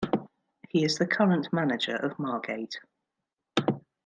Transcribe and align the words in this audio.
He 0.67 0.83
is 0.83 0.97
the 0.97 1.05
current 1.05 1.53
manager 1.53 1.95
of 1.95 2.17
Margate. 2.17 2.79